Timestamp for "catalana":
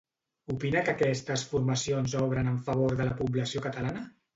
3.73-4.09